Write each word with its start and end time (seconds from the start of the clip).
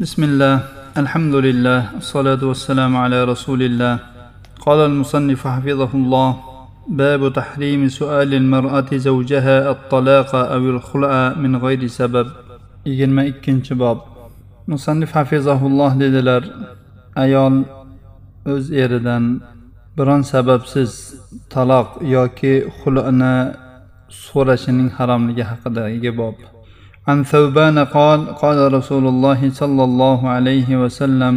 بسم 0.00 0.20
الله 0.24 0.54
الحمد 1.02 1.34
لله 1.46 1.80
الصلاة 2.02 2.42
والسلام 2.50 2.92
على 2.96 3.18
رسول 3.24 3.60
الله 3.62 3.94
قال 4.66 4.78
المصنف 4.90 5.46
حفظه 5.46 5.92
الله 5.94 6.30
باب 6.88 7.32
تحريم 7.32 7.88
سؤال 7.88 8.34
المرأة 8.34 8.90
زوجها 9.08 9.70
الطلاق 9.70 10.30
أو 10.34 10.62
الخلع 10.74 11.12
من 11.42 11.52
غير 11.56 11.86
سبب 11.86 12.26
يجمع 12.86 13.22
ikkinchi 13.32 13.74
bob 13.78 13.98
musannif 14.66 15.10
hafizahulloh 15.14 15.90
dedilar 16.00 16.42
ayol 17.16 17.54
o'z 18.46 18.66
eridan 18.82 19.24
biron 19.96 20.22
sababsiz 20.22 20.90
taloq 21.54 21.88
yoki 22.16 22.54
xulni 22.78 23.36
so'rashining 24.26 24.90
haromligi 24.98 25.44
haqidagi 25.50 26.10
bob 26.20 26.36
عن 27.09 27.23
ثوبان 27.23 27.77
قال 27.79 28.19
قال 28.43 28.73
رسول 28.73 29.07
الله 29.07 29.49
صلى 29.49 29.83
الله 29.89 30.29
عليه 30.29 30.69
وسلم 30.83 31.35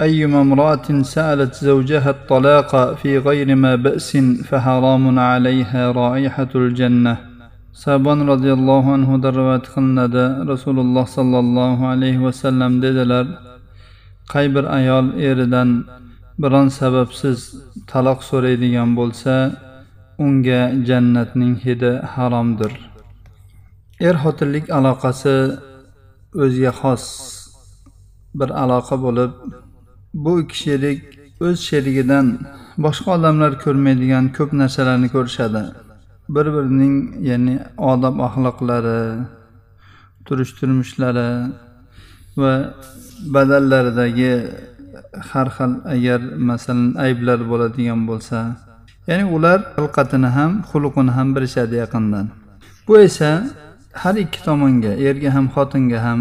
أيما 0.00 0.40
امرأة 0.40 0.88
سألت 1.02 1.54
زوجها 1.54 2.10
الطلاق 2.10 2.70
في 3.00 3.18
غير 3.18 3.48
ما 3.54 3.72
بأس 3.84 4.16
فحرام 4.48 5.18
عليها 5.18 5.82
رائحة 5.92 6.52
الجنة. 6.54 7.14
سابان 7.84 8.18
رضي 8.32 8.52
الله 8.58 8.84
عنه 8.92 9.10
دروات 9.26 9.66
خندا 9.66 10.26
رسول 10.52 10.78
الله 10.84 11.04
صلى 11.04 11.38
الله 11.44 11.86
عليه 11.86 12.18
وسلم 12.26 12.70
ددلر 12.82 13.26
قيبر 14.34 14.64
أيال 14.78 15.06
إردن 15.26 15.70
بران 16.38 16.68
سبب 16.68 17.08
سز 17.20 17.40
طلاق 17.92 18.18
سوريديان 18.30 18.94
بولسا 18.94 19.38
أنجا 20.20 20.60
جنة 20.88 21.32
هدى 21.66 21.92
حرام 22.12 22.48
در 22.56 22.87
er 24.00 24.14
xotinlik 24.22 24.66
aloqasi 24.78 25.36
o'ziga 26.42 26.72
xos 26.80 27.04
bir 28.38 28.50
aloqa 28.62 28.96
bo'lib 29.04 29.32
bu 30.24 30.32
ikki 30.42 30.56
sherik 30.62 31.00
o'z 31.46 31.58
sherigidan 31.68 32.26
boshqa 32.84 33.08
odamlar 33.16 33.52
ko'rmaydigan 33.64 34.24
ko'p 34.36 34.50
narsalarni 34.60 35.08
ko'rishadi. 35.14 35.62
Bir 36.34 36.46
birining 36.54 36.94
ya'ni 37.30 37.54
odob 37.92 38.16
axloqlari 38.26 39.02
turish 40.26 40.52
turmushlari 40.58 41.30
va 42.40 42.52
badallaridagi 43.34 44.32
har 45.30 45.48
xil 45.56 45.72
agar 45.94 46.20
masalan 46.50 46.88
ayblar 47.04 47.38
bo'ladigan 47.50 48.00
bo'lsa 48.10 48.38
ya'ni 49.08 49.24
ular 49.36 49.58
xilqatini 49.76 50.30
ham 50.36 50.52
xulqini 50.70 51.12
ham 51.16 51.28
bilishadi 51.36 51.74
yaqindan. 51.82 52.26
Bu 52.86 52.94
esa 53.08 53.30
har 54.02 54.14
ikki 54.24 54.40
tomonga 54.46 54.92
erga 55.08 55.30
ham 55.36 55.46
xotinga 55.54 55.98
ham 56.06 56.20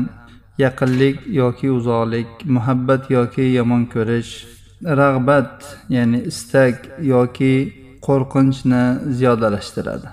yaqinlik 0.64 1.18
yoki 1.42 1.68
uzoqlik 1.78 2.30
muhabbat 2.56 3.04
yoki 3.18 3.46
yomon 3.58 3.84
ko'rish 3.94 4.32
rag'bat 5.02 5.54
ya'ni 5.96 6.20
istak 6.32 6.76
yoki 7.14 7.54
qo'rqinchni 8.08 8.84
ziyodalashtiradi. 9.18 10.08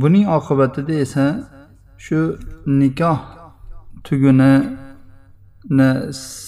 Buning 0.00 0.26
oqibatida 0.38 0.94
esa 1.04 1.26
shu 2.04 2.20
nikoh 2.80 3.18
tugunini 4.06 4.54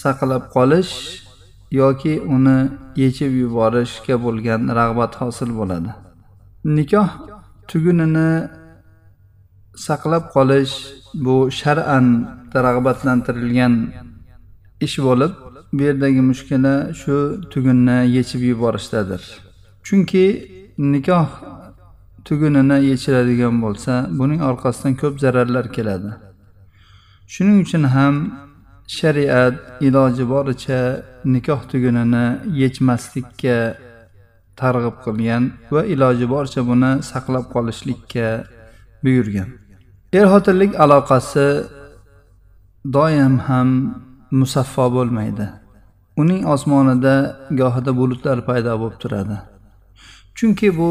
saqlab 0.01 0.43
qolish 0.55 0.93
yoki 1.81 2.13
uni 2.35 2.57
yechib 3.01 3.31
yuborishga 3.43 4.15
bo'lgan 4.25 4.61
rag'bat 4.79 5.11
hosil 5.21 5.49
bo'ladi. 5.59 5.91
Nikoh 6.77 7.09
tugunini 7.69 8.29
saqlab 9.75 10.23
qolish 10.35 10.73
bu 11.13 11.51
shar'an 11.51 12.07
rag'batlantirilgan 12.65 13.73
ish 14.85 14.97
bo'lib 15.07 15.31
bu 15.73 15.81
yerdagi 15.87 16.21
mushkula 16.29 16.93
shu 17.01 17.15
tugunni 17.51 17.97
yechib 18.15 18.41
yuborishdadir. 18.51 19.21
Chunki 19.85 20.25
nikoh 20.93 21.29
tugunini 22.25 22.77
yechiradigan 22.89 23.55
bo'lsa 23.63 23.93
buning 24.19 24.41
orqasidan 24.49 24.93
ko'p 25.01 25.15
zararlar 25.23 25.65
keladi. 25.75 26.11
Shuning 27.33 27.57
uchun 27.65 27.83
ham 27.95 28.15
shariat 28.97 29.55
iloji 29.87 30.25
boricha 30.33 30.79
nikoh 31.33 31.61
tugunini 31.71 32.25
yechmaslikka 32.61 33.57
targ'ib 34.59 34.95
qilgan 35.05 35.43
va 35.73 35.81
iloji 35.93 36.25
boricha 36.33 36.61
buni 36.69 36.91
saqlab 37.11 37.45
qolishlikka 37.53 38.27
buyurgan. 39.03 39.49
Er 40.13 40.25
xotinlik 40.31 40.71
aloqasi 40.83 41.47
doim 42.95 43.37
ham 43.47 43.69
musaffo 44.31 44.85
bo'lmaydi. 44.95 45.45
Uning 46.21 46.41
osmonida 46.53 47.15
gohida 47.59 47.91
bulutlar 47.99 48.37
paydo 48.47 48.73
bo'lib 48.81 48.97
turadi. 49.03 49.37
Chunki 50.37 50.69
bu 50.77 50.89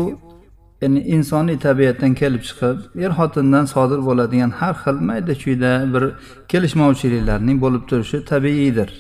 ya'ni 0.83 1.01
insoniy 1.15 1.59
tabiatdan 1.67 2.13
kelib 2.21 2.43
chiqib 2.49 2.79
er 3.05 3.11
xotindan 3.19 3.65
sodir 3.75 4.01
bo'ladigan 4.09 4.51
har 4.61 4.75
xil 4.83 4.97
mayda 5.09 5.35
chuyda 5.43 5.73
bir 5.93 6.05
kelishmovchiliklarning 6.51 7.59
bo'lib 7.65 7.83
turishi 7.91 8.19
tabiiydir. 8.33 8.91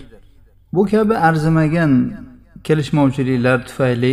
Bu 0.74 0.82
kabi 0.92 1.14
arzimagan 1.28 1.92
kelishmovchiliklar 2.66 3.58
tufayli 3.68 4.12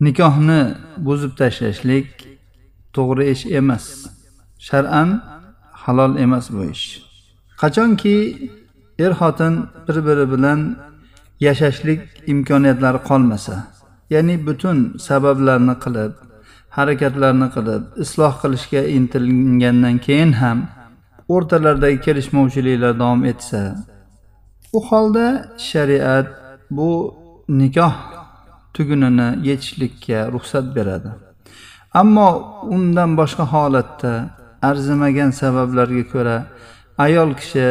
nikohni 0.00 0.60
buzib 1.06 1.32
tashlashlik 1.40 2.08
to'g'ri 2.94 3.24
ish 3.34 3.44
emas. 3.60 4.15
Shar'an 4.58 5.22
halol 5.72 6.18
emas 6.24 6.46
bu 6.50 6.64
ish. 6.64 7.02
Qachonki 7.60 8.16
er 8.98 9.12
xotin 9.20 9.54
bir 9.88 9.96
biri 10.06 10.26
bilan 10.32 10.60
yashashlik 11.40 12.00
imkoniyatlari 12.32 13.00
qolmasa 13.08 13.56
ya'ni 14.10 14.46
butun 14.46 14.78
sabablarni 15.08 15.74
qilib 15.84 16.12
harakatlarni 16.76 17.48
qilib 17.56 17.82
isloh 18.04 18.32
qilishga 18.42 18.82
intilgandan 18.96 19.96
keyin 20.06 20.32
ham 20.42 20.58
o'rtalaridagi 21.34 21.98
kelishmovchiliklar 22.06 22.92
davom 23.02 23.22
etsa 23.32 23.60
u 24.76 24.78
holda 24.88 25.26
shariat 25.70 26.28
bu 26.76 26.90
nikoh 27.60 27.94
tugunini 28.74 29.28
yechishlikka 29.48 30.18
ruxsat 30.34 30.66
beradi. 30.76 31.10
Ammo 32.00 32.28
undan 32.76 33.10
boshqa 33.20 33.44
holatda 33.52 34.12
arzimagan 34.68 35.30
sabablarga 35.40 36.04
ko'ra 36.12 36.36
ayol 37.06 37.30
kishi 37.40 37.66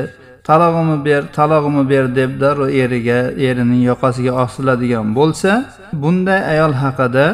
talog'imni 0.50 0.98
ber 1.08 1.22
talog'imni 1.38 1.84
ber 1.92 2.06
deb 2.20 2.32
darrov 2.44 2.70
eriga 2.84 3.20
erining 3.48 3.82
yoqasiga 3.90 4.34
osiladigan 4.44 5.08
bo'lsa 5.20 5.52
bunday 6.04 6.42
ayol 6.54 6.74
haqida 6.84 7.26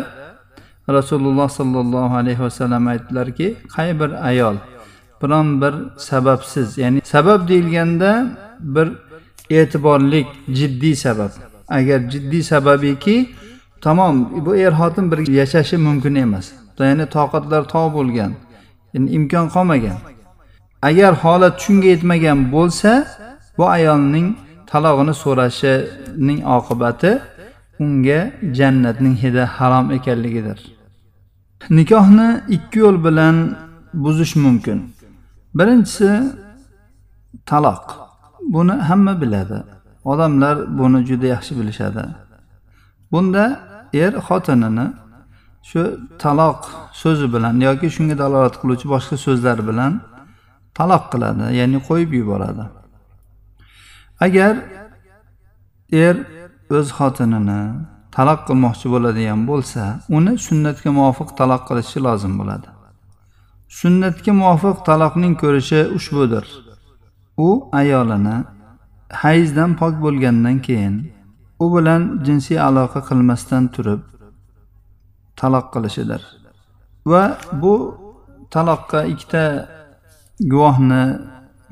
rasululloh 0.97 1.49
sollallohu 1.59 2.13
alayhi 2.21 2.41
vasallam 2.47 2.83
aytdilarki 2.93 3.47
qay 3.75 3.89
bir 3.99 4.11
ayol 4.29 4.55
biron 5.21 5.47
bir 5.61 5.73
sababsiz 6.09 6.67
ya'ni 6.83 6.99
sabab 7.13 7.39
deyilganda 7.49 8.11
bir 8.75 8.87
e'tiborlik 9.51 10.27
jiddiy 10.47 10.95
sabab. 10.95 11.29
Agar 11.67 11.99
jiddiy 11.99 12.43
sababiki 12.43 13.29
tamom 13.81 14.45
bu 14.45 14.55
er 14.55 14.73
xotin 14.73 15.11
bir 15.11 15.27
yashashi 15.27 15.77
mumkin 15.77 16.15
emas. 16.15 16.51
Ya'ni 16.79 17.05
toqatlar 17.05 17.63
tog' 17.73 17.93
bo'lgan 17.93 18.31
yani 18.93 19.09
imkon 19.17 19.45
qolmagan. 19.55 19.97
Agar 20.81 21.13
holat 21.23 21.55
shunga 21.63 21.87
yetmagan 21.93 22.39
bo'lsa 22.55 22.91
bu 23.57 23.65
ayolning 23.77 24.27
talog'ini 24.71 25.13
so'rashining 25.23 26.39
oqibati 26.55 27.11
unga 27.83 28.19
jannatning 28.57 29.15
hidi 29.23 29.43
harom 29.55 29.85
ekanligidir. 29.97 30.59
Nikohni 31.77 32.29
ikki 32.55 32.79
yo'l 32.83 32.97
bilan 33.05 33.35
buzish 34.03 34.35
mumkin. 34.43 34.79
Birinchisi 35.57 36.09
taloq. 37.49 37.83
Buni 38.53 38.75
hamma 38.89 39.13
biladi. 39.21 39.59
Odamlar 40.11 40.55
buni 40.79 40.99
juda 41.09 41.27
yaxshi 41.35 41.53
bilishadi. 41.59 42.03
Bunda 43.11 43.43
er 43.93 44.13
xotinini 44.27 44.85
shu 45.69 45.81
taloq 46.23 46.59
so'zi 47.01 47.27
bilan 47.33 47.55
yoki 47.67 47.87
shunga 47.95 48.15
dalolat 48.23 48.55
qiluvchi 48.61 48.87
boshqa 48.93 49.15
so'zlar 49.25 49.57
bilan 49.69 49.93
taloq 50.77 51.03
qiladi 51.11 51.45
ya'ni 51.59 51.79
qo'yib 51.87 52.11
yuboradi. 52.19 52.65
Agar 54.25 54.53
er 56.05 56.15
o'z 56.77 56.87
xotinini 56.97 57.61
taloq 58.15 58.39
qilmoqchi 58.47 58.87
bo'ladigan 58.93 59.41
bo'lsa 59.49 59.83
uni 60.17 60.33
sunnatga 60.47 60.89
muvofiq 60.97 61.29
taloq 61.39 61.61
qilishi 61.69 61.99
lozim 62.07 62.33
bo'ladi. 62.39 62.69
Sunnatga 63.79 64.31
muvofiq 64.41 64.77
taloqning 64.87 65.33
ko'rishi 65.43 65.79
ushbudir. 65.97 66.45
U 67.47 67.49
ayolini 67.81 68.37
hayzdan 69.23 69.71
pok 69.79 69.93
bo'lgandan 70.05 70.57
keyin 70.67 70.95
u 71.63 71.65
bilan 71.75 72.01
jinsiy 72.25 72.59
aloqa 72.69 72.99
qilmasdan 73.09 73.63
turib 73.75 74.01
taloq 75.39 75.65
qilishidir 75.73 76.21
va 77.11 77.23
bu 77.61 77.75
taloqqa 78.53 78.99
ikkita 79.13 79.43
guvohni 80.51 81.03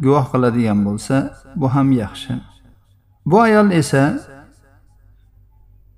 guvoh 0.03 0.25
qiladigan 0.31 0.79
bo'lsa 0.87 1.15
bu 1.55 1.67
ham 1.75 1.91
yaxshi. 1.91 2.33
Bu 3.25 3.41
ayol 3.41 3.71
esa 3.81 4.03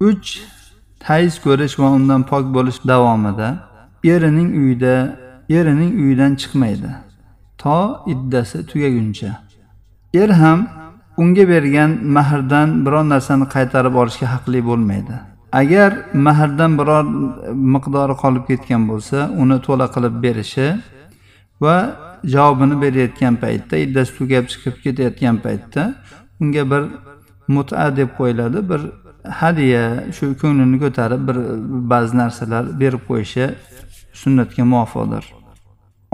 uch 0.10 0.28
tayiz 1.06 1.36
ko'rish 1.46 1.76
va 1.82 1.88
undan 1.98 2.22
pok 2.32 2.46
bo'lish 2.56 2.80
davomida 2.92 3.50
erining 4.14 4.50
uyida 4.62 4.96
erining 5.58 5.92
uyidan 6.04 6.36
chiqmaydi. 6.42 6.92
To 7.62 7.78
iddasi 8.14 8.58
tugaguncha. 8.70 9.32
Er 10.14 10.30
ham 10.42 10.60
unga 11.18 11.44
bergan 11.54 11.92
mahrdan 12.16 12.86
biror 12.86 13.06
narsani 13.14 13.46
qaytarib 13.56 13.96
olishga 14.02 14.28
haqli 14.34 14.60
bo'lmaydi. 14.70 15.16
Agar 15.52 15.92
mahrdan 16.14 16.72
biror 16.80 17.06
miqdori 17.74 18.16
qolib 18.24 18.44
ketgan 18.50 18.82
bo'lsa 18.92 19.18
uni 19.42 19.58
to'la 19.68 19.88
qilib 19.96 20.16
berishi 20.26 20.68
va 21.64 21.76
javobini 22.34 22.76
berayotgan 22.84 23.36
paytda 23.44 23.76
iddasi 23.86 24.12
tugab 24.18 24.44
chiqib 24.52 24.76
ketayotgan 24.84 25.36
paytda 25.46 25.84
unga 26.42 26.64
bir 26.72 26.84
muta 27.56 27.86
deb 28.00 28.10
qo'yiladi 28.20 28.60
bir 28.72 28.82
hadya 29.42 29.84
shu 30.18 30.26
ko'nglini 30.42 30.78
ko'tarib 30.84 31.22
bir 31.28 31.38
ba'zi 31.92 32.14
narsalar 32.22 32.64
berib 32.82 33.04
qo'yishi 33.10 33.46
sunnatga 34.22 34.64
muvofiqdir. 34.72 35.24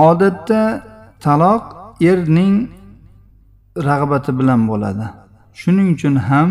Odatda 0.09 0.61
taloq 1.25 1.63
erning 2.09 2.55
rag'bati 3.89 4.31
bilan 4.39 4.61
bo'ladi. 4.71 5.05
Shuning 5.59 5.87
uchun 5.95 6.15
ham 6.29 6.49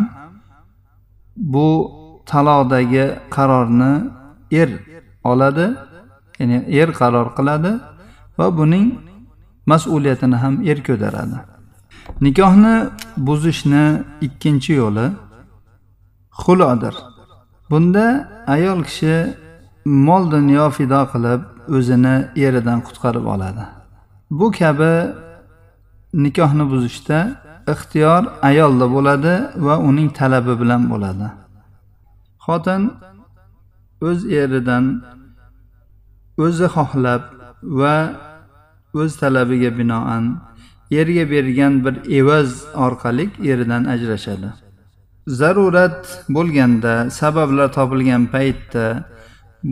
bu 1.36 1.66
taloqdagi 2.30 3.04
qarorni 3.34 3.92
er 4.60 4.70
oladi 5.30 5.66
ya'ni 6.38 6.58
er 6.80 6.88
qaror 7.00 7.28
qiladi 7.36 7.72
va 8.38 8.46
buning 8.58 8.86
mas'uliyatini 9.70 10.36
ham 10.42 10.54
er 10.70 10.78
ko'taradi. 10.88 11.38
Nikohni 12.26 12.74
buzishni 13.26 13.84
ikkinchi 14.26 14.72
yo'li 14.82 15.06
xulodir. 16.42 16.94
Bunda 17.70 18.06
ayol 18.54 18.80
kishi 18.88 19.16
mol 20.06 20.22
dunyo 20.34 20.64
fido 20.76 21.00
qilib 21.12 21.40
o'zini 21.76 22.14
eridan 22.46 22.78
qutqarib 22.86 23.24
oladi. 23.34 23.64
Bu 24.38 24.46
kabi 24.58 24.92
nikohni 26.24 26.64
buzishda 26.72 27.18
ixtiyor 27.72 28.22
ayolda 28.48 28.86
bo'ladi 28.94 29.34
va 29.66 29.74
uning 29.88 30.08
talabi 30.18 30.52
bilan 30.60 30.82
bo'ladi. 30.92 31.26
Xotin 32.46 32.82
o'z 34.08 34.20
eridan 34.42 34.84
o'zi 36.44 36.66
xohlab 36.76 37.22
va 37.80 37.96
o'z 39.00 39.12
talabiga 39.22 39.70
binoan 39.78 40.24
erga 41.00 41.24
bergan 41.34 41.84
bir 41.84 41.94
evaz 42.18 42.50
orqali 42.86 43.24
eridan 43.52 43.82
ajrashadi. 43.94 44.48
Zarurat 45.40 46.24
bo'lganda 46.36 47.10
sabablar 47.10 47.68
topilgan 47.78 48.22
paytda 48.34 48.86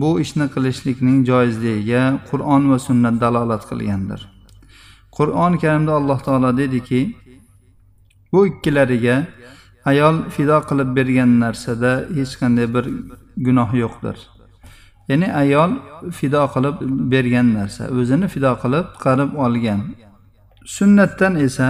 bu 0.01 0.09
ishni 0.23 0.45
qilishlikning 0.55 1.17
joizligiga 1.29 2.03
qur'on 2.29 2.63
va 2.71 2.77
sunnat 2.87 3.15
dalolat 3.23 3.63
qilgandir. 3.69 4.21
Qur'oni 5.17 5.57
karimda 5.63 5.91
alloh 5.99 6.19
taolo 6.27 6.57
dediki 6.61 7.01
bu 8.31 8.39
ikkilariga 8.47 9.15
ayol 9.91 10.15
fido 10.35 10.57
qilib 10.69 10.89
bergan 10.97 11.31
narsada 11.43 11.91
hech 12.17 12.33
qanday 12.41 12.67
bir 12.75 12.85
gunoh 13.45 13.69
yo'qdir. 13.83 14.17
Ya'ni 15.09 15.27
ayol 15.43 15.71
fido 16.17 16.43
qilib 16.53 16.75
bergan 17.13 17.47
narsa 17.57 17.83
o'zini 17.99 18.27
fido 18.35 18.51
qilib 18.63 18.87
qarib 19.03 19.31
olgan. 19.45 19.81
Sunnatdan 20.75 21.33
esa 21.47 21.67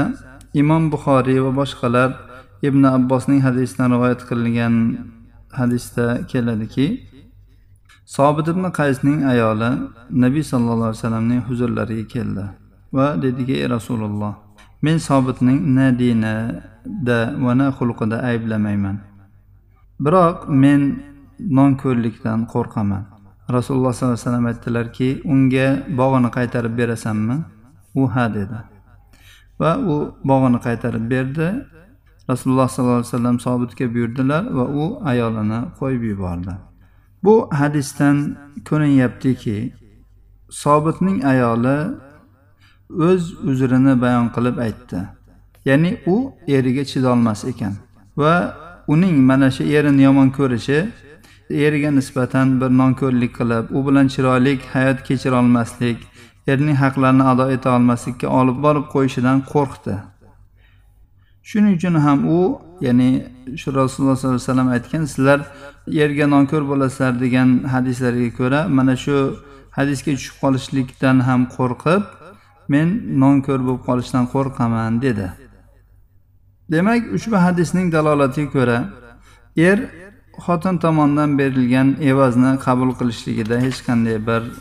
imom 0.62 0.84
buxoriy 0.94 1.40
va 1.46 1.52
boshqalar 1.62 2.10
ibn 2.68 2.84
abbosning 2.98 3.42
hadisidan 3.48 3.90
rivoyat 3.96 4.22
qilingan 4.30 4.76
hadisda 5.60 6.06
keladiki 6.32 6.88
sobit 8.16 8.48
ibn 8.54 8.66
qaysning 8.80 9.20
ayoli 9.34 9.72
nabiy 10.24 10.44
sallallohu 10.52 10.90
alayhi 10.90 11.00
vasallamning 11.00 11.42
huzurlariga 11.50 12.06
keldi 12.14 12.46
va 12.98 13.08
dediki 13.24 13.54
ey 13.62 13.68
rasululloh 13.76 14.34
men 14.86 14.98
sobitning 15.08 15.60
na 15.76 15.86
dinida 16.02 17.20
va 17.46 17.54
na 17.60 17.68
xulqida 17.78 18.18
ayblamayman. 18.30 18.98
Biroq 20.04 20.38
men 20.64 20.82
nonko'rlikdan 21.58 22.40
qo'rqaman. 22.54 23.04
Rasululloh 23.56 23.92
sollallohu 23.94 24.18
alayhi 24.18 24.28
vasallam 24.28 24.46
aytdilarki 24.52 25.10
unga 25.34 25.68
bog'ini 26.00 26.30
qaytarib 26.38 26.74
berasanmi? 26.80 27.38
U 28.02 28.04
ha 28.14 28.26
dedi. 28.38 28.60
Va 29.62 29.72
u 29.94 29.96
bog'ini 30.30 30.60
qaytarib 30.68 31.06
berdi. 31.14 31.48
Rasululloh 32.32 32.68
sollallohu 32.70 33.00
alayhi 33.00 33.12
vasallam 33.14 33.38
sobitga 33.48 33.86
buyurdilar 33.94 34.44
va 34.58 34.66
u 34.82 34.86
ayolini 35.12 35.60
qo'yib 35.80 36.04
yubordi. 36.12 36.54
Bu 37.24 37.36
hadisdan 37.60 38.18
ko'rinyaptiki 38.70 39.58
sobitning 40.64 41.18
ayoli 41.34 41.78
o'z 42.90 43.34
uzrini 43.50 44.02
bayon 44.02 44.30
qilib 44.36 44.58
aytdi. 44.58 45.00
Ya'ni 45.66 45.98
u 46.06 46.34
eriga 46.48 46.84
chidolmas 46.92 47.46
ekan 47.52 47.74
va 48.18 48.34
uning 48.88 49.18
mana 49.30 49.52
shu 49.52 49.64
erini 49.64 50.02
yomon 50.08 50.30
ko'rishi 50.30 50.80
eriga 51.50 51.92
nisbatan 51.92 52.62
bir 52.62 52.70
nonko'rlik 52.82 53.32
qilib 53.40 53.66
u 53.78 53.88
bilan 53.88 54.08
chiroyli 54.14 54.60
hayot 54.74 55.00
kechirolmaslik 55.08 55.98
erning 56.48 56.78
haqlarini 56.84 57.24
ado 57.32 57.46
eta 57.56 57.76
olmaslikka 57.78 58.28
olib 58.40 58.58
borib 58.66 58.86
qo'yishidan 58.94 59.38
qo'rqdi. 59.54 59.96
Shuning 61.50 61.74
uchun 61.78 61.96
ham 62.06 62.20
u 62.38 62.40
ya'ni 62.82 63.10
shu 63.62 63.70
rasululloh 63.80 64.16
sollallohu 64.18 64.36
alayhi 64.36 64.50
vasallam 64.50 64.70
aytgan 64.76 65.04
sizlar 65.14 65.40
yerga 66.00 66.26
nonko'r 66.36 66.64
bo'lasizlar 66.72 67.14
degan 67.24 67.50
hadislarga 67.74 68.30
ko'ra 68.40 68.60
mana 68.78 68.96
shu 69.06 69.18
hadisga 69.78 70.12
tushib 70.18 70.36
qolishlikdan 70.44 71.18
ham 71.28 71.42
qo'rqib 71.58 72.04
men 72.74 72.90
nonko'r 73.22 73.62
bo'lib 73.68 73.82
qolishdan 73.88 74.26
qo'rqaman 74.34 75.02
dedi. 75.06 75.28
Demak 76.72 77.14
ushbu 77.18 77.38
hadisning 77.46 77.92
dalolatiga 77.96 78.52
ko'ra 78.56 78.80
er 79.70 79.78
xotin 80.46 80.76
tomonidan 80.84 81.38
berilgan 81.40 81.90
evazni 82.12 82.52
qabul 82.66 82.92
qilishligida 83.00 83.56
hech 83.66 83.80
qanday 83.88 84.18
bir 84.30 84.42
e, 84.42 84.52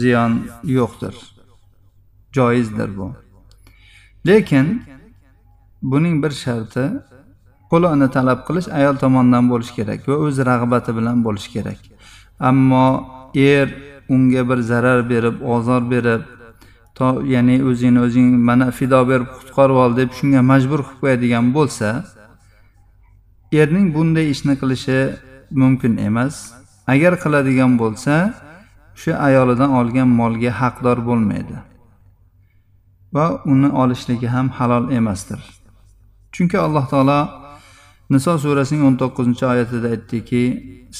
ziyon 0.00 0.32
yo'qdir. 0.76 1.14
Joizdir 2.36 2.90
bu. 2.98 3.06
Lekin 4.26 4.66
buning 5.82 6.16
bir 6.22 6.32
sharti 6.44 6.84
qo'lini 7.70 8.08
talab 8.16 8.40
qilish 8.48 8.68
ayol 8.78 8.96
tomonidan 9.04 9.44
bo'lishi 9.52 9.74
kerak 9.78 10.00
va 10.08 10.16
o'z 10.24 10.36
rag'bati 10.50 10.90
bilan 10.98 11.18
bo'lishi 11.26 11.50
kerak. 11.56 11.80
Ammo 12.48 12.86
er 13.34 13.68
unga 14.14 14.42
bir 14.48 14.58
zarar 14.70 15.00
berib 15.10 15.36
ozor 15.54 15.82
berib 15.90 16.22
to 16.98 17.08
ya'ni 17.34 17.56
o'zingni 17.68 18.00
o'zing 18.06 18.28
mana 18.48 18.66
fido 18.78 19.00
berib 19.10 19.28
qutqarib 19.38 19.76
ol 19.84 19.92
deb 20.00 20.10
shunga 20.18 20.40
majbur 20.50 20.80
qilib 20.86 21.00
qo'yadigan 21.02 21.44
bo'lsa 21.56 21.88
erning 23.60 23.86
bunday 23.94 24.26
ishni 24.34 24.54
qilishi 24.60 24.98
mumkin 25.62 25.92
emas. 26.08 26.34
Agar 26.92 27.12
qiladigan 27.22 27.72
bo'lsa 27.82 28.14
shu 29.00 29.10
ayolidan 29.28 29.70
olgan 29.80 30.08
molga 30.20 30.52
haqdor 30.60 30.98
bo'lmaydi 31.08 31.56
va 33.14 33.26
uni 33.52 33.68
olishligi 33.82 34.28
ham 34.34 34.46
halol 34.58 34.84
emasdir. 34.98 35.40
Chunki 36.34 36.56
alloh 36.66 36.84
taolo 36.92 37.20
niso 38.12 38.32
surasining 38.44 38.82
o'n 38.88 38.96
to'qqizinchi 39.02 39.44
oyatida 39.52 39.88
aytdiki 39.94 40.42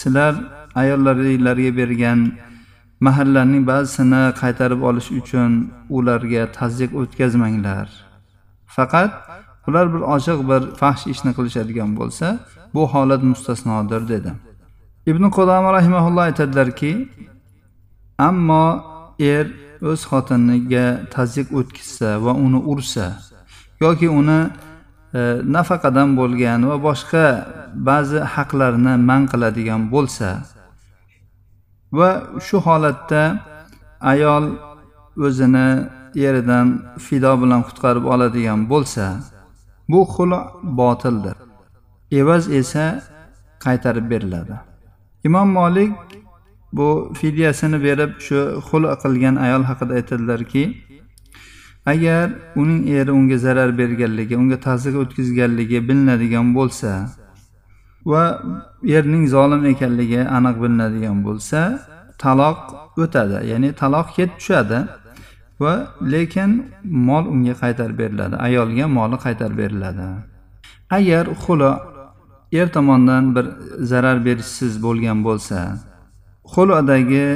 sizlar 0.00 0.34
ayollaringlarga 0.80 1.70
bergan 1.80 2.18
mahallarning 3.06 3.64
ba'zisini 3.70 4.22
qaytarib 4.40 4.80
olish 4.88 5.08
uchun 5.20 5.52
ularga 5.96 6.42
tazyiq 6.58 6.92
o'tkazmanglar. 7.00 7.86
Faqat 8.76 9.12
ular 9.68 9.86
bir 9.94 10.02
ochiq 10.14 10.38
bir 10.50 10.62
fahsh 10.80 11.04
ishni 11.12 11.32
qilishadigan 11.36 11.90
bo'lsa 11.98 12.26
bu 12.74 12.82
holat 12.92 13.22
mustasnodir 13.30 14.02
dedi. 14.12 14.30
Ibn 15.10 15.24
qudama 15.36 15.68
rahimaulloh 15.78 16.24
aytadilarki 16.30 16.92
ammo 18.28 18.66
er 19.34 19.46
o'z 19.90 20.00
xotiniga 20.10 20.86
tazyiq 21.14 21.48
o'tkazsa 21.58 22.08
va 22.24 22.32
uni 22.46 22.60
ursa 22.72 23.06
yoki 23.84 24.08
uni 24.20 24.40
e, 25.18 25.20
nafaqadan 25.56 26.08
bo'lgan 26.18 26.60
va 26.70 26.76
boshqa 26.88 27.26
ba'zi 27.88 28.18
haqlarni 28.34 28.94
man 29.08 29.22
qiladigan 29.32 29.82
bo'lsa 29.94 30.28
va 31.92 32.10
shu 32.46 32.56
holatda 32.66 33.22
ayol 34.00 34.44
o'zini 35.26 35.68
eridan 36.26 36.66
fido 37.06 37.32
bilan 37.42 37.60
qutqarib 37.68 38.04
oladigan 38.12 38.60
bo'lsa 38.72 39.06
bu 39.88 40.00
xul 40.14 40.32
botildir. 40.62 41.36
Evaz 42.20 42.44
esa 42.60 42.84
qaytarib 43.64 44.10
beriladi. 44.10 44.54
Imom 45.24 45.48
molik 45.58 45.92
bu 46.72 47.12
fidyasini 47.20 47.78
berib 47.86 48.10
shu 48.26 48.38
xul 48.68 48.84
qilgan 49.02 49.36
ayol 49.36 49.62
haqida 49.70 49.92
aytadilarki 49.98 50.64
agar 51.86 52.30
uning 52.56 52.88
eri 52.88 53.12
unga 53.12 53.38
zarar 53.38 53.78
berganligi 53.78 54.36
unga 54.36 54.58
ta'sir 54.66 54.94
o'tkazganligi 55.02 55.78
bilinadigan 55.88 56.54
bo'lsa 56.58 56.90
va 58.12 58.24
erning 58.96 59.24
zolim 59.34 59.62
ekanligi 59.72 60.20
aniq 60.36 60.56
bilinadigan 60.62 61.18
bo'lsa 61.26 61.60
taloq 62.24 62.58
o'tadi 63.02 63.38
ya'ni 63.50 63.68
taloq 63.80 64.06
ketib 64.16 64.36
tushadi 64.40 64.78
va 65.62 65.74
lekin 66.12 66.50
mol 67.08 67.24
unga 67.34 67.54
qaytarib 67.62 67.96
beriladi 68.02 68.36
ayolga 68.48 68.86
moli 68.98 69.16
qaytarib 69.24 69.56
beriladi. 69.62 70.06
Agar 70.98 71.24
xulo 71.42 71.72
er 72.60 72.68
tomonidan 72.76 73.24
bir 73.36 73.46
zarar 73.90 74.18
berishsiz 74.26 74.72
bo'lgan 74.84 75.18
bo'lsa 75.28 75.58
xulodagi 76.52 77.28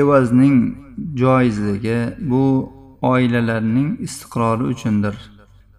evazning 0.00 0.56
joizligi 1.22 1.98
bu 2.30 2.44
oilalarning 3.12 3.88
istiqrori 4.06 4.64
uchundir 4.72 5.14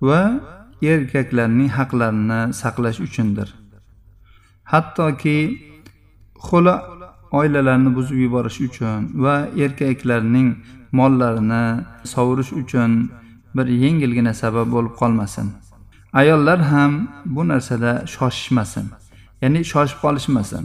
va 0.08 0.22
erkaklarning 0.94 1.70
haqlarini 1.78 2.42
saqlash 2.62 3.00
uchundir. 3.08 3.50
Hattoki 4.72 5.40
xula 6.48 6.76
oilalarni 7.40 7.90
buzib 7.98 8.18
yuborish 8.26 8.60
uchun 8.68 9.00
va 9.24 9.36
erkaklarning 9.64 10.50
mollarini 11.00 11.66
sovurish 12.14 12.52
uchun 12.62 12.92
bir 13.56 13.68
yengilgina 13.84 14.34
sabab 14.34 14.68
bo'lib 14.76 14.94
qolmasin. 15.02 15.48
Ayollar 16.22 16.60
ham 16.72 16.92
bu 17.36 17.42
narsada 17.52 17.92
shoshishmasin 18.14 18.86
ya'ni 19.42 19.60
shoshib 19.72 20.00
qolishmasin. 20.06 20.64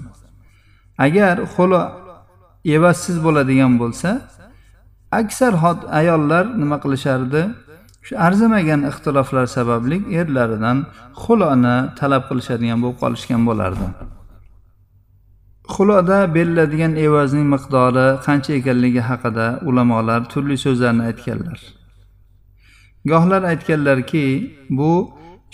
Agar 1.06 1.36
xula 1.54 1.82
evassiz 2.74 3.16
bo'ladigan 3.24 3.72
bo'lsa 3.82 4.10
aksar 5.20 5.52
ayollar 6.00 6.44
nima 6.60 6.76
qilishardi? 6.84 7.42
Shu 8.06 8.14
arzimagan 8.26 8.80
ixtiloflar 8.90 9.46
sababli 9.56 9.96
erlaridan 10.20 10.78
xuloni 11.22 11.76
talab 11.98 12.22
qilishadigan 12.28 12.78
bo'lib 12.82 12.98
qolishgan 13.02 13.42
bo'lardi. 13.48 13.86
Xuloda 15.74 16.18
beriladigan 16.36 16.92
evazning 17.06 17.46
miqdori 17.54 18.06
qancha 18.26 18.52
ekanligi 18.60 19.02
haqida 19.10 19.46
ulamolar 19.68 20.20
turli 20.32 20.56
so'zlarni 20.64 21.02
aytganlar. 21.10 21.58
Gohlar 23.10 23.42
aytganlarki 23.52 24.24
bu 24.78 24.92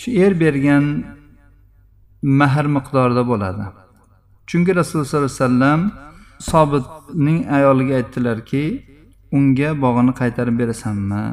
shu 0.00 0.08
er 0.24 0.32
bergan 0.42 0.84
mahr 2.40 2.66
miqdorida 2.76 3.22
bo'ladi. 3.30 3.64
Chunki 4.48 4.70
rasululloh 4.80 5.08
sollallohu 5.08 5.30
alayhi 5.30 5.44
vasallam 5.44 5.80
sobitning 6.50 7.38
ayoliga 7.56 7.94
aytdilarki 8.00 8.64
unga 9.36 9.70
bog'ini 9.84 10.12
qaytarib 10.20 10.56
berasanmi? 10.60 11.24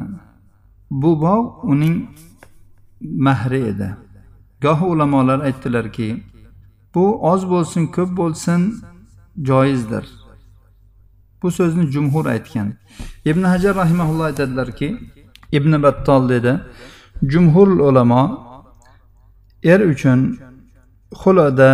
Bu 0.90 1.20
bog' 1.20 1.64
uning 1.64 2.08
mahri 3.00 3.60
edi. 3.70 3.96
Goh 4.62 4.82
ulamolar 4.82 5.40
aytdilarki 5.40 6.24
bu 6.94 7.04
oz 7.32 7.50
bo'lsin 7.50 7.86
ko'p 7.86 8.16
bo'lsin 8.16 8.60
joizdir. 9.48 10.04
Bu 11.42 11.50
so'zni 11.50 11.84
jumhur 11.94 12.26
aytgan. 12.26 12.68
Ibn 13.24 13.42
hajar 13.42 13.74
rahimaulloh 13.76 14.24
aytadilarki 14.24 14.88
ibn 15.52 15.82
battol 15.82 16.28
dedi 16.28 16.60
jumhur 17.22 17.68
ulamo 17.68 18.22
er 19.62 19.80
uchun 19.80 20.20
xuloda 21.22 21.70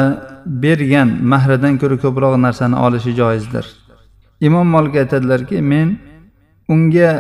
bergan 0.47 1.09
mahridan 1.33 1.75
ko'ra 1.79 1.97
ko'proq 2.05 2.35
narsani 2.47 2.77
olishi 2.77 3.13
joizdir. 3.21 3.67
Imom 4.41 4.67
molik 4.75 4.95
aytadilarki 5.03 5.63
men 5.63 5.99
unga 6.69 7.11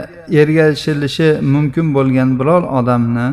ergashilishi 0.40 1.28
mumkin 1.54 1.94
bo'lgan 1.96 2.38
biror 2.38 2.62
odamni 2.78 3.26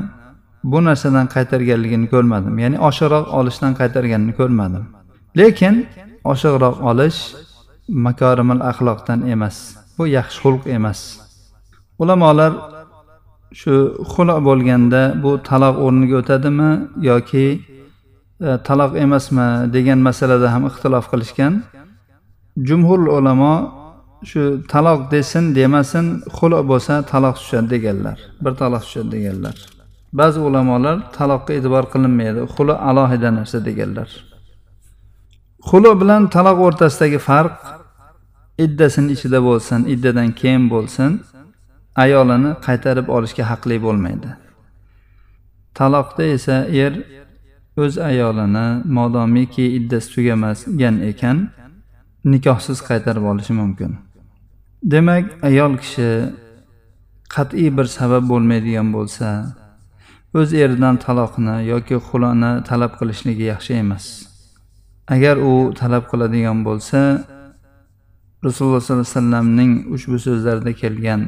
bu 0.63 0.79
narsadan 0.87 1.27
qaytarganligini 1.35 2.07
ko'rmadim. 2.13 2.53
Ya'ni 2.63 2.77
oshiqroq 2.89 3.25
olishdan 3.39 3.73
qaytarganini 3.79 4.33
ko'rmadim. 4.39 4.83
Lekin 5.39 5.75
oshiqroq 6.33 6.75
olish 6.89 7.19
makorimil 8.05 8.61
axloqdan 8.71 9.19
emas. 9.33 9.55
Bu 9.97 10.03
yaxshi 10.17 10.37
xulq 10.43 10.63
emas. 10.77 10.99
Ulamolar 12.01 12.51
shu 13.59 13.73
xulo 14.13 14.35
bo'lganda 14.47 15.01
bu 15.23 15.31
taloq 15.49 15.75
o'rniga 15.85 16.15
o'tadimi 16.21 16.71
yoki 17.09 17.47
e, 18.47 18.57
taloq 18.67 18.91
emasmi 19.05 19.47
degan 19.75 19.99
masalada 20.07 20.47
ham 20.53 20.63
ixtilof 20.69 21.05
qilishgan. 21.11 21.53
Jumhur 22.67 22.99
ulamo 23.17 23.53
shu 24.23 24.63
taloq 24.67 25.11
desin 25.11 25.55
demasin 25.55 26.05
xulo 26.37 26.59
bo'lsa 26.71 26.93
taloq 27.11 27.35
tushadi 27.41 27.69
deganlar 27.73 28.17
bir 28.43 28.53
taloq 28.61 28.81
tushadi 28.87 29.11
deganlar. 29.15 29.55
Ba'zi 30.13 30.39
ulamolar 30.39 30.97
taloqqa 31.17 31.51
e'tibor 31.57 31.85
qilinmaydi 31.93 32.41
xulo 32.55 32.75
alohida 32.89 33.29
narsa 33.37 33.57
deganlar. 33.67 34.09
Xulo 35.69 35.91
bilan 36.01 36.21
taloq 36.35 36.57
o'rtasidagi 36.67 37.19
farq 37.29 37.55
iddasini 38.65 39.11
ichida 39.15 39.39
bo'lsin 39.47 39.79
iddadan 39.93 40.29
keyin 40.39 40.65
bo'lsin 40.73 41.11
ayolini 42.03 42.51
qaytarib 42.65 43.07
olishga 43.15 43.43
haqli 43.51 43.75
bo'lmaydi. 43.85 44.29
Taloqda 45.77 46.23
esa 46.35 46.55
er 46.83 46.93
o'z 47.83 47.93
ayolini 48.09 48.67
modomiki 48.97 49.65
iddasi 49.77 50.07
tugamagan 50.13 50.95
ekan 51.11 51.37
nikohsiz 52.31 52.79
qaytarib 52.89 53.23
olishi 53.31 53.53
mumkin. 53.61 53.91
Demak 54.83 55.43
ayol 55.43 55.77
kishi 55.77 56.09
qat'iy 57.35 57.69
bir 57.77 57.87
sabab 57.97 58.23
bo'lmaydigan 58.31 58.87
bo'lsa 58.95 59.27
o'z 60.39 60.49
eridan 60.63 60.95
taloqni 61.05 61.55
yoki 61.71 61.97
xuloni 62.07 62.51
talab 62.69 62.91
qilishligi 62.99 63.45
yaxshi 63.53 63.73
emas. 63.83 64.05
Agar 65.15 65.35
u 65.51 65.53
talab 65.79 66.03
qiladigan 66.11 66.59
bo'lsa 66.67 66.99
rasululloh 68.45 68.81
sollallohu 68.81 69.03
alayhi 69.03 69.17
vasallamning 69.17 69.71
ushbu 69.95 70.17
so'zlarida 70.25 70.73
kelgan 70.81 71.21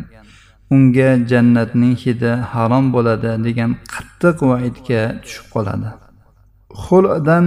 unga 0.75 1.09
jannatning 1.31 1.95
hidi 2.03 2.31
harom 2.53 2.85
bo'ladi 2.95 3.31
degan 3.47 3.71
qattiq 3.93 4.37
vaidga 4.51 5.01
tushib 5.23 5.47
qoladi. 5.55 5.89
Xuldan 6.83 7.45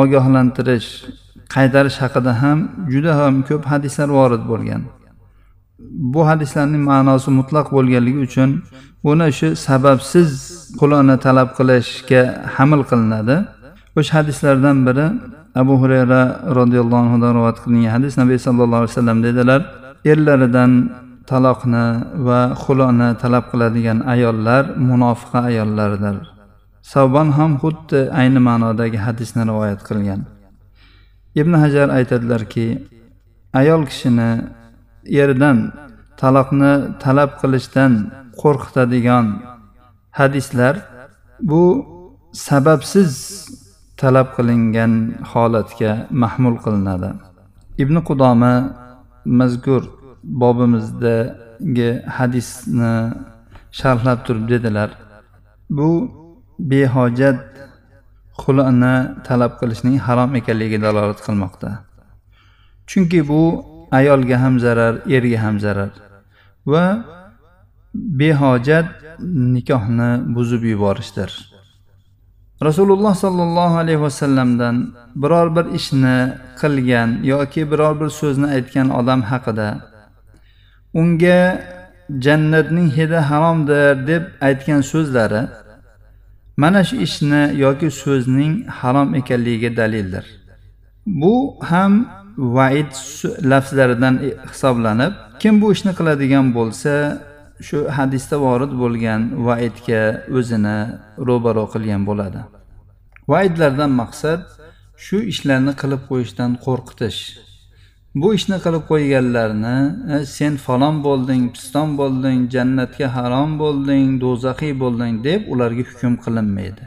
ogohlantirish 0.00 0.90
qaytarish 1.54 1.98
haqida 2.04 2.32
ham 2.42 2.58
juda 2.92 3.12
ham 3.20 3.34
ko'p 3.48 3.62
hadislar 3.72 4.08
vorid 4.18 4.44
bo'lgan. 4.52 4.82
Bu 6.14 6.20
hadislarning 6.30 6.82
ma'nosi 6.90 7.30
mutlaq 7.38 7.66
bo'lganligi 7.76 8.20
uchun 8.26 8.50
uni 9.10 9.28
shu 9.38 9.48
sababsiz 9.66 10.28
quloni 10.80 11.16
talab 11.26 11.48
qilishga 11.58 12.22
hamil 12.56 12.82
qilinadi. 12.90 13.36
O'sha 13.98 14.12
hadislardan 14.18 14.76
biri 14.86 15.06
abu 15.62 15.74
hurayra 15.82 16.22
roziyallohu 16.58 17.02
anhudan 17.06 17.32
rivoyat 17.38 17.58
qilingan 17.64 17.92
hadis. 17.96 18.12
Nabiy 18.22 18.38
sallallohu 18.46 18.80
alayhi 18.82 18.94
vasallam 18.94 19.18
dedilar 19.26 19.60
erlaridan 20.12 20.72
taloqni 21.30 21.86
va 22.26 22.40
xuloni 22.62 23.08
talab 23.22 23.44
qiladigan 23.52 23.98
ayollar 24.14 24.62
munofiqa 24.90 25.38
ayollardir. 25.50 26.16
Savbon 26.92 27.28
ham 27.38 27.50
xuddi 27.62 28.00
ayni 28.20 28.40
ma'nodagi 28.48 28.98
hadisni 29.06 29.42
rivoyat 29.50 29.80
qilgan. 29.88 30.20
Ibn 31.40 31.52
hajar 31.62 31.88
aytadilarki 31.98 32.66
ayol 33.60 33.82
kishini 33.90 34.30
eridan 35.20 35.58
taloqni 36.20 36.72
talab 37.04 37.30
qilishdan 37.40 37.92
qo'rqitadigan 38.40 39.26
hadislar 40.18 40.74
bu 41.50 41.62
sababsiz 42.48 43.12
talab 44.00 44.28
qilingan 44.36 44.92
holatga 45.32 45.92
mahmul 46.22 46.56
qilinadi. 46.64 47.10
Ibn 47.82 47.96
qudoma 48.08 48.54
mazkur 49.38 49.82
bobimizdagi 50.42 51.90
hadisni 52.16 52.94
sharhlab 53.78 54.18
turib 54.26 54.46
dedilar. 54.52 54.90
Bu 55.76 55.90
behojat 56.70 57.40
xuloni 58.40 58.94
talab 59.26 59.52
qilishning 59.60 59.96
harom 60.06 60.30
ekanligiga 60.40 60.78
dalolat 60.86 61.20
qilmoqda. 61.26 61.70
Chunki 62.90 63.20
bu 63.30 63.42
ayolga 63.98 64.36
ham 64.42 64.54
zarar 64.64 64.94
erga 65.16 65.38
ham 65.44 65.56
zarar. 65.64 65.92
Va 66.72 66.84
behojat 67.94 68.88
nikohni 69.54 70.10
buzib 70.34 70.62
yuborishdir. 70.72 71.30
Rasululloh 72.68 73.14
sollallohu 73.14 73.76
alayhi 73.82 74.00
vasallamdan 74.00 74.94
biror 75.22 75.48
bir 75.56 75.66
ishni 75.78 76.18
qilgan 76.60 77.08
yoki 77.32 77.62
biror 77.70 77.94
bir 78.00 78.10
so'zni 78.20 78.46
aytgan 78.56 78.88
odam 79.00 79.20
haqida 79.30 79.68
unga 81.00 81.40
jannatning 82.24 82.88
hidi 82.98 83.18
haromdir 83.30 84.06
deb 84.10 84.22
aytgan 84.48 84.80
so'zlari 84.92 85.42
mana 86.62 86.80
shu 86.88 86.96
ishni 87.06 87.42
yoki 87.64 87.88
so'zning 88.02 88.52
harom 88.80 89.08
ekanligiga 89.20 89.70
dalildir. 89.80 90.24
Bu 91.20 91.34
ham 91.70 91.92
vaid 92.56 92.92
lafzlaridan 93.50 94.14
hisoblanib 94.50 95.12
kim 95.42 95.54
bu 95.62 95.66
ishni 95.74 95.92
qiladigan 95.98 96.46
bo'lsa 96.58 96.92
shu 97.68 97.78
hadisda 97.96 98.36
vorid 98.46 98.72
bo'lgan 98.82 99.20
vaidga 99.46 100.02
o'zini 100.38 100.78
ro'baro 101.28 101.64
qilgan 101.74 102.02
bo'ladi. 102.08 102.40
Vaidlardan 103.32 103.92
maqsad 104.02 104.42
shu 105.04 105.16
ishlarni 105.32 105.72
qilib 105.82 106.02
qo'yishdan 106.10 106.50
qo'rqitish. 106.66 107.20
Bu 108.14 108.34
ishni 108.34 108.56
qilib 108.64 108.84
qo'yganlarni 108.90 109.76
e, 110.14 110.16
sen 110.36 110.56
falon 110.66 110.96
bo'lding 111.06 111.44
piston 111.54 111.88
bo'lding 112.00 112.40
jannatga 112.54 113.08
harom 113.16 113.50
bo'lding 113.62 114.08
do'zaxiy 114.24 114.74
bo'lding 114.82 115.14
deb 115.28 115.40
ularga 115.52 115.84
hukm 115.90 116.14
qilinmaydi. 116.24 116.84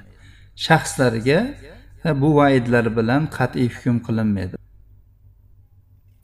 Shaxslarga 0.65 1.39
e, 2.07 2.09
bu 2.21 2.29
vaidlar 2.39 2.85
bilan 2.97 3.21
qat'iy 3.37 3.69
hukm 3.75 3.97
qilinmaydi. 4.07 4.55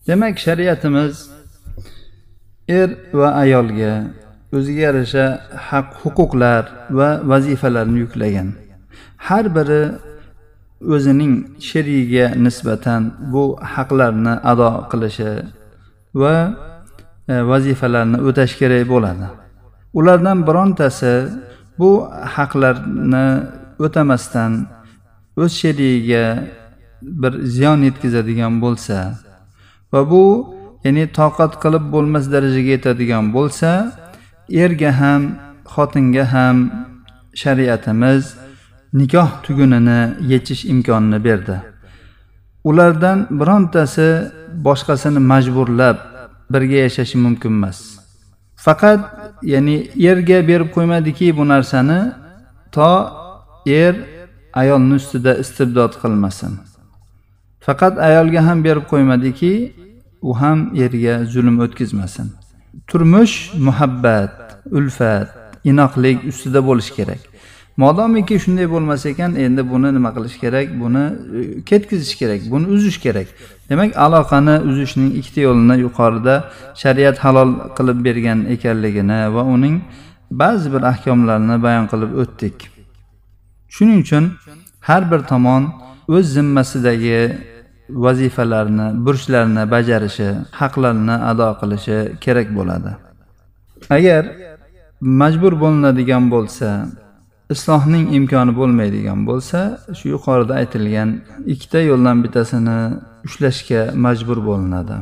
Demak 0.07 0.35
shariatimiz 0.45 1.15
er 2.79 2.89
va 3.19 3.29
ayolga 3.43 3.93
o'ziga 4.55 4.81
yarasha 4.87 5.25
haq 5.69 5.87
huquqlar 6.03 6.63
va 6.97 7.09
vazifalarni 7.31 7.99
yuklagan. 8.03 8.49
Har 9.27 9.45
biri 9.57 9.81
o'zining 10.93 11.33
sherigiga 11.67 12.25
nisbatan 12.45 13.01
bu 13.33 13.43
haqlarni 13.73 14.33
ado 14.51 14.69
qilishi 14.91 15.31
va 16.21 16.35
e, 17.31 17.33
vazifalarni 17.51 18.17
o'tash 18.27 18.53
kerak 18.59 18.83
bo'ladi. 18.93 19.27
Ulardan 19.99 20.37
birontasi 20.47 21.13
bu 21.79 21.91
haqlarni 22.35 23.27
o'tamasdan 23.85 24.51
o'z 25.41 25.51
sherigiga 25.61 26.25
bir 27.01 27.33
ziyon 27.55 27.79
yetkazadigan 27.87 28.53
bo'lsa 28.63 28.97
va 29.93 30.01
bu 30.11 30.25
ya'ni 30.85 31.05
toqat 31.19 31.51
qilib 31.63 31.85
bo'lmas 31.93 32.25
darajaga 32.33 32.71
yetadigan 32.77 33.25
bo'lsa 33.35 33.71
erga 34.63 34.91
ham 35.01 35.21
xotinga 35.73 36.25
ham 36.33 36.57
shariatimiz 37.41 38.23
nikoh 38.93 39.29
tugunini 39.43 40.15
yechish 40.31 40.65
imkonini 40.65 41.23
berdi. 41.23 41.57
Ulardan 42.63 43.27
birontasi 43.39 44.31
boshqasini 44.65 45.19
majburlab 45.19 45.97
birga 46.53 46.77
yashashi 46.85 47.17
mumkin 47.17 47.49
emas. 47.49 47.79
Faqat 48.55 48.99
ya'ni 49.43 49.77
erga 50.09 50.47
berib 50.49 50.69
qo'ymadiki 50.75 51.37
bu 51.37 51.43
narsani 51.47 52.13
to 52.71 52.91
er 53.65 53.95
ayolni 54.53 54.95
ustida 54.99 55.33
istibdod 55.43 55.93
qilmasin. 56.01 56.53
Faqat 57.65 57.97
ayolga 58.07 58.41
ham 58.47 58.63
berib 58.63 58.85
qo'ymadiki 58.91 59.53
u 60.21 60.31
ham 60.41 60.59
erga 60.75 61.25
zulm 61.33 61.59
o'tkazmasin. 61.65 62.27
Turmush 62.87 63.35
muhabbat 63.67 64.33
ulfat 64.77 65.29
inoqlik 65.69 66.17
ustida 66.31 66.59
bo'lishi 66.67 66.93
kerak. 66.97 67.30
Modomiki 67.77 68.39
shunday 68.39 68.67
bo'lmas 68.73 69.05
ekan 69.05 69.35
endi 69.35 69.61
buni 69.69 69.93
nima 69.93 70.09
qilish 70.15 70.37
kerak? 70.43 70.67
Buni 70.79 71.03
e, 71.37 71.63
ketkizish 71.69 72.15
kerak 72.21 72.41
buni 72.51 72.65
uzish 72.75 72.97
kerak. 73.05 73.27
Demak 73.69 73.97
aloqani 74.05 74.55
uzishning 74.69 75.11
ikkita 75.19 75.41
yo'lini 75.47 75.75
yuqorida 75.85 76.35
shariat 76.81 77.17
halol 77.25 77.51
qilib 77.77 77.97
bergan 78.05 78.39
ekanligini 78.55 79.19
va 79.35 79.43
uning 79.55 79.75
ba'zi 80.31 80.67
bir 80.73 80.81
ahkomlarini 80.91 81.63
bayon 81.65 81.85
qilib 81.91 82.11
o'tdik. 82.21 82.55
Shuning 83.75 83.99
uchun 84.05 84.25
har 84.89 85.11
bir 85.11 85.21
tomon 85.31 85.63
o'z 86.15 86.25
zimmasidagi 86.35 87.19
vazifalarni 87.89 88.87
burchlarni 89.05 89.63
bajarishi 89.73 90.29
haqlarini 90.59 91.15
ado 91.31 91.49
qilishi 91.61 91.97
kerak 92.23 92.47
bo'ladi. 92.57 92.91
Agar 93.97 94.23
majbur 95.21 95.53
bo'linadigan 95.63 96.23
bo'lsa 96.33 96.67
islohning 97.53 98.05
imkoni 98.17 98.53
bo'lmaydigan 98.59 99.19
bo'lsa 99.29 99.59
shu 99.97 100.05
yuqorida 100.13 100.53
aytilgan 100.61 101.09
ikkita 101.53 101.79
yo'ldan 101.91 102.17
bittasini 102.23 102.79
ushlashga 103.27 103.81
majbur 104.05 104.39
bo'linadi. 104.49 104.97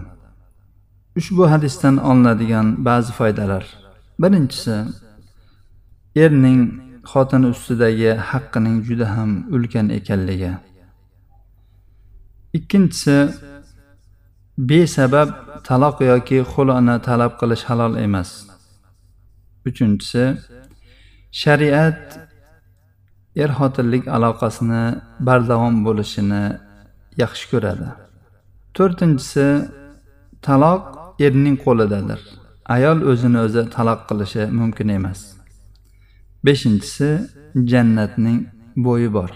Ushbu 1.20 1.44
hadisdan 1.54 1.96
olinadigan 2.10 2.68
ba'zi 2.88 3.12
foydalar. 3.20 3.64
Birinchisi 4.22 4.76
erning 6.24 6.62
xotini 7.12 7.48
ustidagi 7.54 8.12
haqqining 8.30 8.78
juda 8.88 9.08
ham 9.16 9.32
ulkan 9.56 9.88
ekanligi. 10.00 10.52
Ikkinchisi 12.58 13.18
besabab 14.70 15.30
taloq 15.68 15.98
yoki 16.12 16.40
xuloni 16.52 16.96
talab 17.08 17.34
qilish 17.42 17.64
halol 17.70 17.94
emas. 18.06 18.30
Uchinchisi 19.70 20.24
shariat 21.42 22.29
er 23.36 23.50
xotinlik 23.60 24.08
aloqasini 24.16 24.84
bardavom 25.28 25.76
bo'lishini 25.86 26.44
yaxshi 27.22 27.46
ko'radi. 27.52 27.88
To'rtinchisi 28.76 29.48
taloq 30.46 30.82
erning 31.26 31.58
qo'lidadir. 31.66 32.22
Ayol 32.76 33.00
o'zini 33.12 33.40
o'zi 33.46 33.64
taloq 33.76 34.00
qilishi 34.10 34.44
mumkin 34.60 34.90
emas. 34.98 35.20
Beshinchisi 36.46 37.10
jannatning 37.72 38.40
bo'yi 38.86 39.10
bor. 39.18 39.32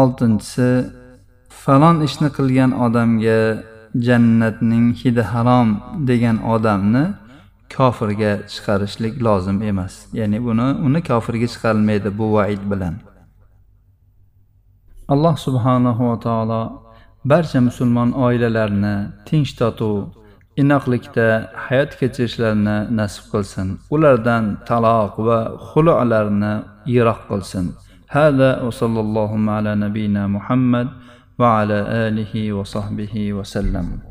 Oltinchisi 0.00 0.70
falon 1.62 1.96
ishni 2.06 2.28
qilgan 2.36 2.70
odamga 2.84 3.40
jannatning 4.06 4.86
hidi 5.00 5.22
harom 5.32 5.68
degan 6.08 6.36
odamni 6.54 7.04
kofirga 7.76 8.32
chiqarishlik 8.52 9.14
lozim 9.26 9.58
emas. 9.70 9.94
Ya'ni 10.18 10.38
buni 10.46 10.68
uni 10.86 11.00
kofirga 11.10 11.46
chiqarilmaydi 11.54 12.10
bu 12.18 12.26
vaid 12.36 12.62
bilan. 12.72 12.94
Alloh 15.12 15.36
subhanahu 15.46 16.02
va 16.10 16.16
taolo 16.26 16.62
barcha 17.30 17.60
musulmon 17.68 18.10
oilalarni 18.26 18.96
tinch 19.28 19.52
totuv 19.60 19.96
inoqlikda 20.62 21.26
hayot 21.66 21.92
kechirishlarini 22.00 22.78
nasib 22.98 23.24
qilsin. 23.32 23.68
Ulardan 23.94 24.44
taloq 24.68 25.14
va 25.28 25.38
xulolarni 25.70 26.54
yiroq 26.94 27.20
qilsin. 27.30 27.66
Hada 28.16 28.50
sallallohu 28.80 29.36
ala 29.56 29.72
nabiyina 29.84 30.22
muhammad 30.36 30.88
va 31.40 31.48
ala 31.60 31.78
alihi 32.06 32.50
va 32.56 32.64
sahbihi 32.74 33.22
vasallam 33.38 34.09